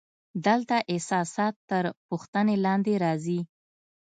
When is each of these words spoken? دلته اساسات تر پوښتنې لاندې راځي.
دلته 0.45 0.75
اساسات 0.95 1.55
تر 1.69 1.83
پوښتنې 2.07 2.55
لاندې 2.65 2.93
راځي. 3.03 3.39